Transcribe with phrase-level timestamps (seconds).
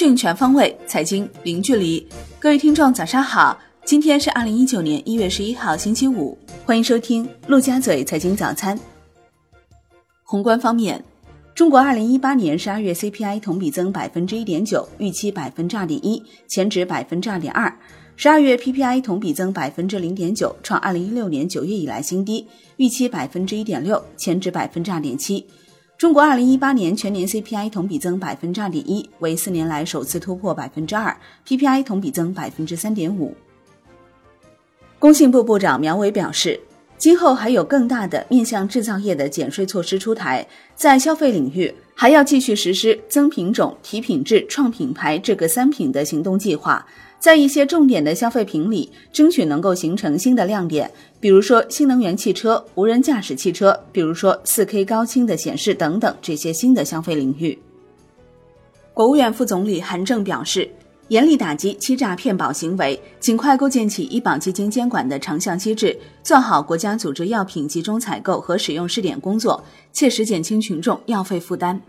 [0.00, 2.08] 讯全方位，财经零距离。
[2.38, 3.60] 各位听众，早上好！
[3.84, 6.38] 今天是二零一九年一月十一号，星期五。
[6.64, 8.80] 欢迎收听陆家嘴财经早餐。
[10.22, 11.04] 宏观方面，
[11.54, 17.70] 中国二零一八年十二月 CPI 同比增百分之一点九，预期百分之二点一，前值百分之二点二。
[18.16, 22.48] 十二月 PPI 同比增百分之零点九，创二零一六年九月以来新低，
[22.78, 25.46] 预期百分之一点六，前值百分之二点七。
[26.00, 31.14] 中国二零一八年全年 CPI 同比增百分之二点一，为四年来首次突破百分之二
[31.46, 33.36] ；PPI 同比增百分之三点五。
[34.98, 36.58] 工信部部长苗圩表示，
[36.96, 46.86] 今后还有更大的面向制造业的减税措施出台，在消费领域还要继续实施增品种、提品质、创品牌这个三品的行动计划。
[47.18, 57.58] 在一些重点的消费品里，争取能够形成新的亮点，比如说新能源汽车、无人驾驶汽车，比如说四 K 高清的显示等等这些新的消费领域。
[58.94, 60.70] 国务院副总理韩正表示，
[61.08, 71.80] 严厉打击欺诈骗保行为，尽快构建起医保基金监管的长效机制，做好国家组织药品集中采购和使用试点工作，切实减轻群众药费负担。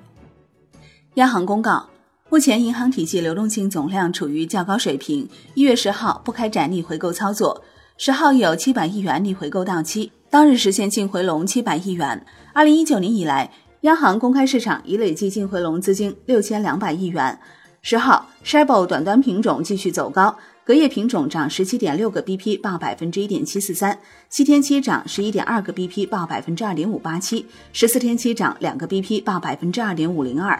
[1.15, 1.87] 央行公告。
[2.29, 5.27] 目前银行体系流动性总量处于较高水平。
[5.53, 7.61] 一月十号不开展逆回购操作，
[8.03, 12.25] 十号有七百亿元逆回购到期，当日实现净回笼七百亿元。
[12.51, 17.37] 二零一九年以来，央行公开市场已累计净回笼资金六千两百亿元。
[17.83, 23.93] 十号，Shibo 短端品种继续走高，隔夜品种涨十七点六个 BP，报百分之一点七四三；
[24.31, 30.59] 七天期涨十一点二个 BP，报百分之二点五八七；十四天期涨两个 BP，报百分之二点五零二。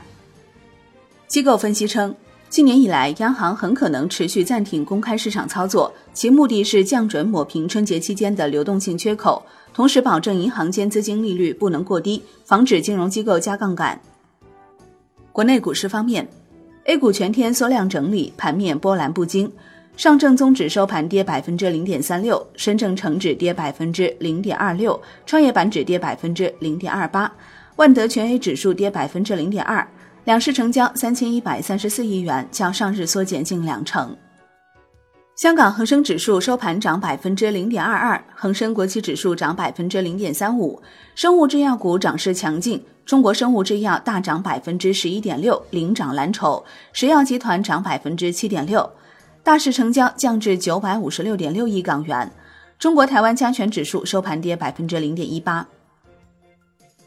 [1.25, 2.15] 机构分析称，
[2.51, 9.41] 今年以来，央行很可能持续暂停公开市场操作，其目的是降准抹平春节期间的流动性缺口，
[9.73, 13.97] 同时保证银行间资金利率不能过低，防止金融机构加杠杆。
[15.31, 16.27] 国内股市方面
[16.83, 19.49] ，A 股全天缩量整理，盘面波澜不惊。
[19.95, 27.31] 上证综指收盘跌百分之零点三六，深证成指跌百分之零点二六，创业板指跌百分之零点二八，
[27.77, 29.87] 万德全 A 指数跌百分之零点二。
[30.31, 34.15] 两市成交三千一百三十四亿元，较上日缩减近两成。
[35.35, 40.81] 香港恒生指数收盘涨百分之零点二二，恒生国企指数涨百分之零点三五。
[41.15, 46.63] 生物制药股涨势强劲，中国生物制药大涨百分之十一点六，领涨蓝筹。
[46.93, 48.89] 石药集团涨百分之七点六。
[49.43, 52.31] 大市成交降至九百五十六点六亿港元。
[52.79, 55.67] 中国台湾加权指数收盘跌百分之零点一八。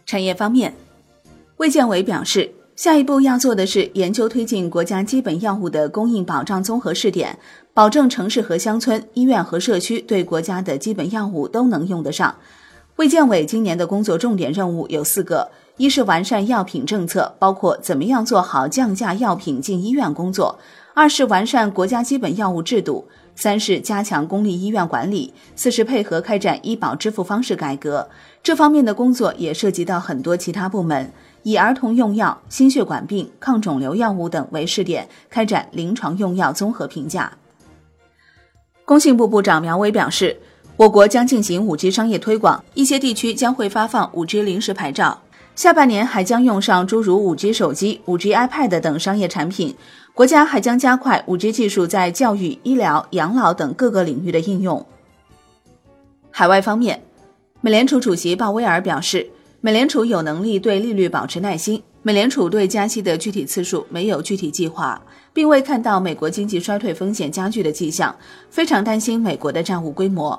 [0.04, 0.74] 产业方面，
[1.56, 2.52] 卫健委表示。
[2.76, 7.38] 下一步要做的是研究推进国家基本药物的供应保障综合试点，
[7.72, 12.34] 保证城市和乡村、医院和社区对国家的基本药物都能用得上。
[12.96, 20.58] 卫健委今年的工作重点任务有四个：一是完善药品政策，包括怎么样做好降价药品进医院工作；
[20.94, 23.04] 二是完善国家基本药物制度；
[23.36, 28.08] 三是加强公立医院管理；四是配合开展医保支付方式改革。
[28.42, 31.12] 这方面的工作也涉及到很多其他部门。
[31.44, 37.30] 以儿童用药、心血管病、抗肿瘤药物等为试点，开展临床用药综合评价。
[38.86, 40.38] 工信部部长苗圩表示，
[40.78, 45.20] 我国将进行五 G 商业推广，一些地区将会发放五 G 临时牌照，
[45.54, 49.76] 下半年还将用上诸如五 G 手机、五 G iPad 等商业产品。
[50.14, 54.86] 国家还将加快五 G 技术在教育、医疗、养老等各个领域的应用。
[56.30, 57.02] 海外方面，
[57.60, 59.28] 美联储主席鲍威尔表示。
[59.64, 61.82] 美联储有能力对利率保持耐心。
[62.02, 65.00] 美联储对加息的具体次数没有具体计划，
[65.32, 68.14] 并未看到美国经济衰退风险加剧的迹象，
[68.50, 70.38] 非常担心美国的债务规模。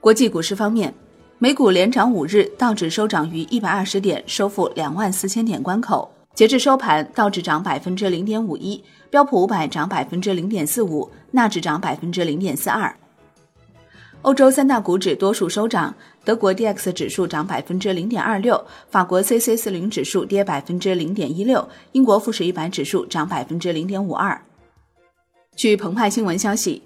[0.00, 0.94] 国际股市方面，
[1.36, 6.10] 美股连涨五日，道指收涨于一百二十点，收复两万四千点关口。
[6.32, 12.90] 截至收盘，道指涨百分之零点五一，标普五百涨百分之零点四五，纳指涨百分之零点四二。
[14.22, 24.42] 欧洲三大股指多数收涨，德国 D X 指数涨百分之零点二六，法国 C C 四零指数跌百分之零点一六，英国富时一百指数涨百分之零点五二。
[25.54, 26.82] 据澎湃新闻消息，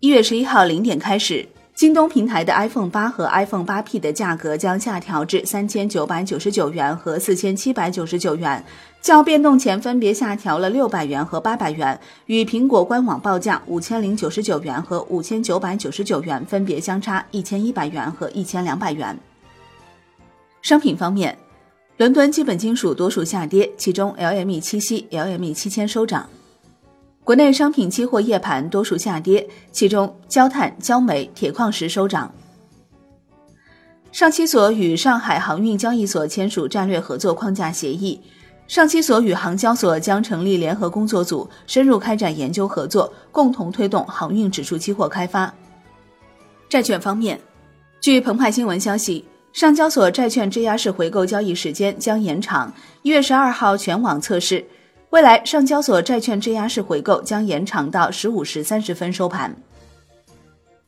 [0.00, 1.46] 一月十一号零点开始。
[1.78, 8.64] 京东平台的 iPhone 八和 iPhone 八 P 的价格将下调至三千九百九十九元和四千七百九十九元，
[9.00, 19.16] 较变动前分别下调了六百元和八百元，与苹果官网报价五千零九十九元和五千九百九十九元分别相差一千一百元和一千两百元。
[20.62, 21.38] 商品方面，
[21.96, 26.28] 伦敦基本金属多数下跌，其中 LME 七锡、LME 七千收涨。
[27.28, 32.32] 国内商品期货夜盘多数下跌，其中焦炭、焦煤、铁矿石收涨。
[34.10, 38.18] 上期所与上海航运交易所签署战略合作框架协议，
[38.66, 45.52] 上期所与杭交所将成立联合工作组，深入开展研究合作，共同推动航运指数期货开发。
[46.66, 47.38] 债券方面，
[48.00, 49.22] 据澎湃新闻消息，
[49.52, 52.72] 上交所债券质押式回购交易时间将延长，
[53.02, 54.64] 一月十二号全网测试。
[55.10, 59.56] 未来，上交所债券质押式回购将延长到十五时三十分收盘。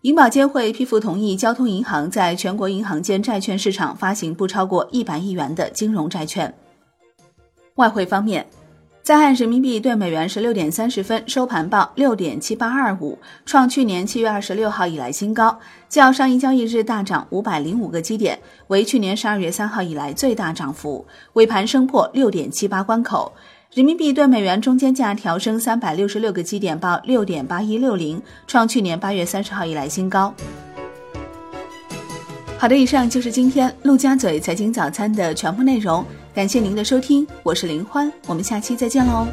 [0.02, 6.54] 银保监会批复同意交通银行在全国银行间债券市场发行不超过一百亿元的金融债券。
[7.76, 8.46] 外汇方面，
[9.02, 15.58] 在岸人民币对美元十六点三十分收盘报六点七八二五，创去年七月二十六号以来新高，
[15.88, 21.06] 较上一交易日大涨五百零五个基点，为去年十二月三号以来最大涨幅。
[21.32, 23.32] 尾盘升破六点七八关口，
[23.72, 30.34] 人民币对美元中间价调升三百六十六个基点，报六点八一六零，创去年八月三十号以来新高。
[32.58, 36.04] 好的，以上就是今天陆家嘴财经早餐的全部内容。
[36.34, 39.28] 感谢您的收听，我是林欢，我们下期再见喽。